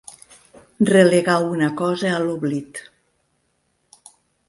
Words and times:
Relegar 0.91 1.35
una 1.51 1.69
cosa 1.83 2.11
a 2.17 2.25
l'oblit. 2.25 2.85